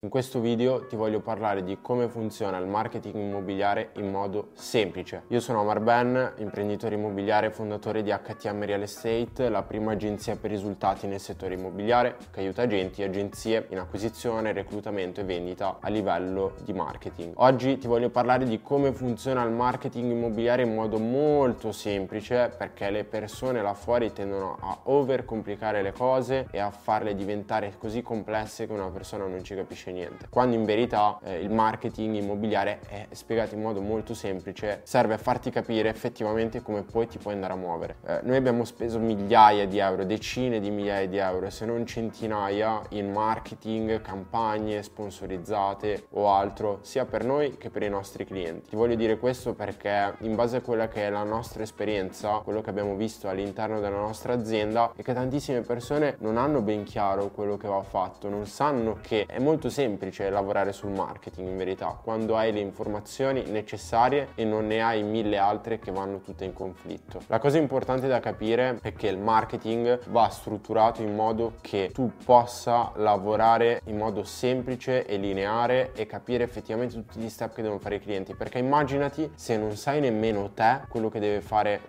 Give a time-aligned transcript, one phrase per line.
[0.00, 5.24] In questo video ti voglio parlare di come funziona il marketing immobiliare in modo semplice.
[5.30, 10.36] Io sono Omar Ben, imprenditore immobiliare e fondatore di HTM Real Estate, la prima agenzia
[10.36, 15.78] per risultati nel settore immobiliare che aiuta agenti e agenzie in acquisizione, reclutamento e vendita
[15.80, 17.32] a livello di marketing.
[17.34, 22.88] Oggi ti voglio parlare di come funziona il marketing immobiliare in modo molto semplice perché
[22.90, 28.68] le persone là fuori tendono a overcomplicare le cose e a farle diventare così complesse
[28.68, 30.26] che una persona non ci capisce capisce niente.
[30.28, 35.18] Quando in verità eh, il marketing immobiliare è spiegato in modo molto semplice, serve a
[35.18, 37.96] farti capire effettivamente come poi ti puoi andare a muovere.
[38.06, 42.82] Eh, noi abbiamo speso migliaia di euro, decine di migliaia di euro, se non centinaia,
[42.90, 48.70] in marketing, campagne sponsorizzate o altro, sia per noi che per i nostri clienti.
[48.70, 52.60] Ti voglio dire questo perché in base a quella che è la nostra esperienza, quello
[52.60, 57.30] che abbiamo visto all'interno della nostra azienda è che tantissime persone non hanno ben chiaro
[57.30, 61.56] quello che va fatto, non sanno che è molto semplice semplice lavorare sul marketing in
[61.56, 66.44] verità, quando hai le informazioni necessarie e non ne hai mille altre che vanno tutte
[66.44, 67.20] in conflitto.
[67.28, 72.10] La cosa importante da capire è che il marketing va strutturato in modo che tu
[72.24, 77.78] possa lavorare in modo semplice e lineare e capire effettivamente tutti gli step che devono
[77.78, 81.82] fare i clienti, perché immaginati se non sai nemmeno te quello che deve fare,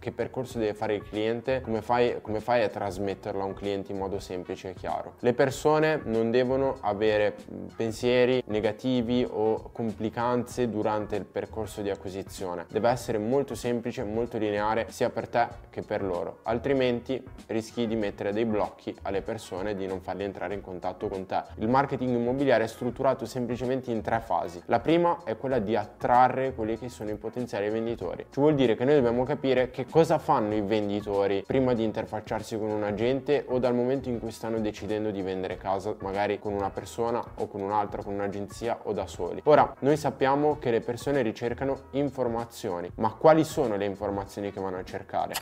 [0.00, 3.92] che percorso deve fare il cliente, come fai, come fai a trasmetterlo a un cliente
[3.92, 5.14] in modo semplice e chiaro.
[5.20, 7.34] Le persone non devono avere
[7.74, 12.66] pensieri negativi o complicanze durante il percorso di acquisizione.
[12.70, 17.96] Deve essere molto semplice, molto lineare sia per te che per loro, altrimenti rischi di
[17.96, 21.42] mettere dei blocchi alle persone e di non farli entrare in contatto con te.
[21.56, 24.62] Il marketing immobiliare è strutturato semplicemente in tre fasi.
[24.66, 28.26] La prima è quella di attrarre quelli che sono i potenziali venditori.
[28.30, 32.58] Ci vuol dire che noi dobbiamo capire che cosa fanno i venditori prima di interfacciarsi
[32.58, 36.52] con un agente o dal momento in cui stanno decidendo di vendere casa magari con
[36.52, 39.42] una persona o con un'altra, con un'agenzia o da soli.
[39.44, 44.78] Ora, noi sappiamo che le persone ricercano informazioni, ma quali sono le informazioni che vanno
[44.78, 45.34] a cercare?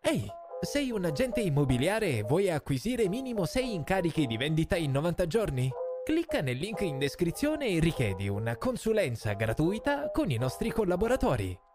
[0.00, 0.26] Ehi,
[0.60, 5.70] sei un agente immobiliare e vuoi acquisire minimo 6 incarichi di vendita in 90 giorni?
[6.04, 11.67] Clicca nel link in descrizione e richiedi una consulenza gratuita con i nostri collaboratori.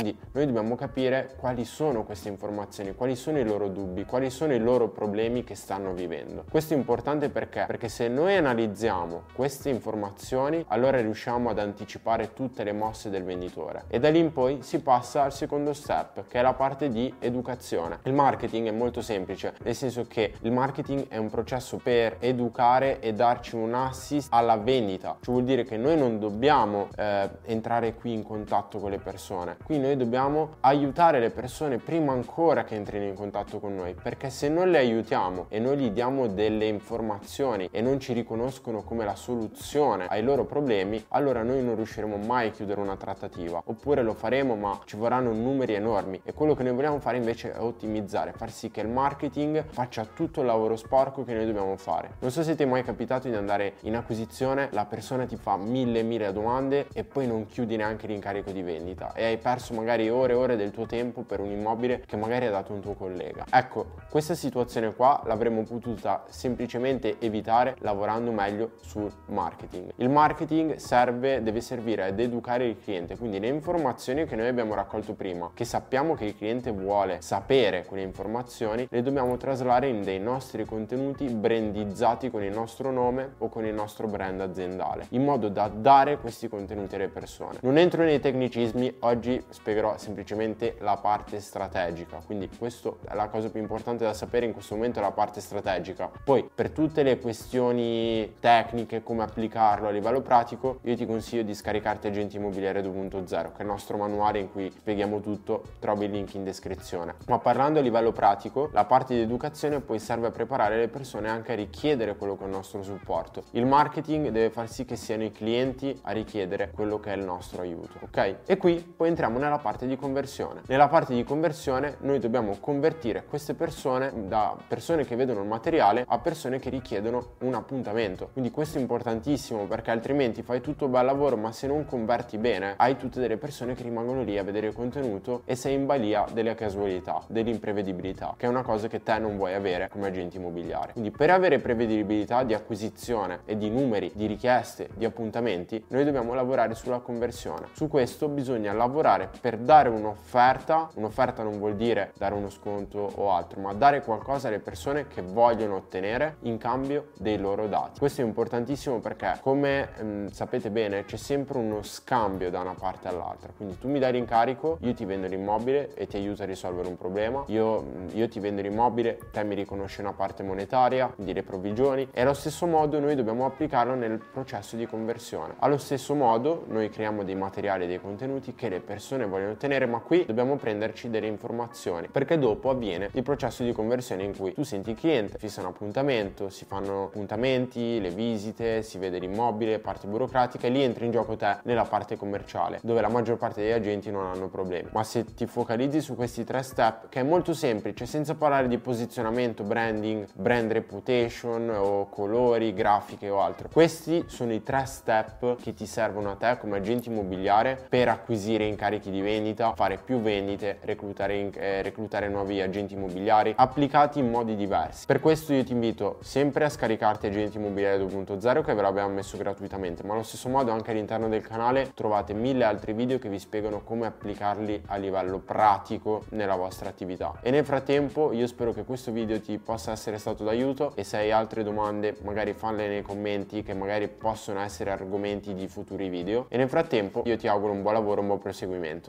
[0.00, 4.54] Quindi noi dobbiamo capire quali sono queste informazioni, quali sono i loro dubbi, quali sono
[4.54, 6.44] i loro problemi che stanno vivendo.
[6.50, 7.64] Questo è importante perché?
[7.66, 13.84] Perché se noi analizziamo queste informazioni, allora riusciamo ad anticipare tutte le mosse del venditore.
[13.88, 17.12] E da lì in poi si passa al secondo step, che è la parte di
[17.18, 17.98] educazione.
[18.04, 23.00] Il marketing è molto semplice, nel senso che il marketing è un processo per educare
[23.00, 25.18] e darci un assist alla vendita.
[25.20, 29.58] Ciò vuol dire che noi non dobbiamo eh, entrare qui in contatto con le persone.
[29.62, 34.30] Quindi noi dobbiamo aiutare le persone prima ancora che entrino in contatto con noi, perché
[34.30, 39.04] se non le aiutiamo e noi gli diamo delle informazioni e non ci riconoscono come
[39.04, 44.02] la soluzione ai loro problemi, allora noi non riusciremo mai a chiudere una trattativa, oppure
[44.02, 47.60] lo faremo ma ci vorranno numeri enormi e quello che noi vogliamo fare invece è
[47.60, 52.16] ottimizzare, far sì che il marketing faccia tutto il lavoro sporco che noi dobbiamo fare.
[52.20, 55.56] Non so se ti è mai capitato di andare in acquisizione, la persona ti fa
[55.56, 59.74] mille mille domande e poi non chiudi neanche l'incarico di vendita e hai perso perso
[59.74, 62.80] magari ore e ore del tuo tempo per un immobile che magari ha dato un
[62.80, 63.46] tuo collega.
[63.50, 69.92] Ecco, questa situazione qua l'avremmo potuta semplicemente evitare lavorando meglio sul marketing.
[69.96, 74.74] Il marketing serve, deve servire ad educare il cliente, quindi le informazioni che noi abbiamo
[74.74, 80.02] raccolto prima, che sappiamo che il cliente vuole sapere quelle informazioni, le dobbiamo traslare in
[80.02, 85.24] dei nostri contenuti brandizzati con il nostro nome o con il nostro brand aziendale, in
[85.24, 87.58] modo da dare questi contenuti alle persone.
[87.62, 92.20] Non entro nei tecnicismi, oggi spiegherò semplicemente la parte strategica.
[92.24, 95.40] Quindi questa è la cosa più importante da sapere in questo momento, è la parte
[95.40, 96.10] strategica.
[96.24, 101.54] Poi per tutte le questioni tecniche, come applicarlo a livello pratico, io ti consiglio di
[101.54, 106.12] scaricarti Agenti Immobiliare 2.0, che è il nostro manuale in cui spieghiamo tutto, trovi il
[106.12, 107.14] link in descrizione.
[107.26, 111.28] Ma parlando a livello pratico, la parte di educazione poi serve a preparare le persone
[111.28, 113.44] anche a richiedere quello che è il nostro supporto.
[113.52, 117.24] Il marketing deve far sì che siano i clienti a richiedere quello che è il
[117.24, 118.36] nostro aiuto, ok?
[118.46, 120.62] E qui poi entriamo nella parte di conversione.
[120.66, 126.04] Nella parte di conversione noi dobbiamo convertire queste persone da persone che vedono il materiale
[126.06, 128.30] a persone che richiedono un appuntamento.
[128.32, 132.74] Quindi questo è importantissimo perché altrimenti fai tutto bel lavoro ma se non converti bene
[132.76, 136.26] hai tutte delle persone che rimangono lì a vedere il contenuto e sei in balia
[136.32, 140.92] delle casualità, dell'imprevedibilità, che è una cosa che te non vuoi avere come agente immobiliare.
[140.92, 146.34] Quindi per avere prevedibilità di acquisizione e di numeri, di richieste, di appuntamenti, noi dobbiamo
[146.34, 147.68] lavorare sulla conversione.
[147.72, 153.32] Su questo bisogna lavorare per dare un'offerta, un'offerta non vuol dire dare uno sconto o
[153.32, 157.98] altro, ma dare qualcosa alle persone che vogliono ottenere in cambio dei loro dati.
[157.98, 162.74] Questo è importantissimo perché come mh, mm, sapete bene c'è sempre uno scambio da una
[162.74, 166.46] parte all'altra, quindi tu mi dai l'incarico, io ti vendo l'immobile e ti aiuto a
[166.46, 171.32] risolvere un problema, io, io ti vendo l'immobile, te mi riconosci una parte monetaria, quindi
[171.32, 175.54] le provvigioni e allo stesso modo noi dobbiamo applicarlo nel processo di conversione.
[175.60, 179.86] Allo stesso modo noi creiamo dei materiali e dei contenuti che le persone vogliono ottenere,
[179.86, 184.52] ma qui dobbiamo prenderci delle informazioni perché dopo avviene il processo di conversione in cui
[184.52, 189.78] tu senti il cliente, fissa un appuntamento, si fanno appuntamenti, le visite, si vede l'immobile,
[189.78, 193.62] parte burocratica e lì entri in gioco te nella parte commerciale dove la maggior parte
[193.62, 194.88] degli agenti non hanno problemi.
[194.92, 198.78] Ma se ti focalizzi su questi tre step, che è molto semplice, senza parlare di
[198.78, 205.74] posizionamento, branding, brand reputation o colori, grafiche o altro, questi sono i tre step che
[205.74, 210.78] ti servono a te come agente immobiliare per acquisire incarichi di vendita, fare più vendite,
[210.82, 215.06] reclutare, eh, reclutare nuovi agenti immobiliari applicati in modi diversi.
[215.06, 219.36] Per questo io ti invito sempre a scaricarti Agenti Immobiliari 2.0 che ve l'abbiamo messo
[219.36, 223.38] gratuitamente, ma allo stesso modo anche all'interno del canale trovate mille altri video che vi
[223.38, 227.38] spiegano come applicarli a livello pratico nella vostra attività.
[227.42, 231.16] E nel frattempo io spero che questo video ti possa essere stato d'aiuto e se
[231.16, 236.46] hai altre domande magari falle nei commenti che magari possono essere argomenti di futuri video.
[236.48, 239.08] E nel frattempo io ti auguro un buon lavoro, un buon proseguimento.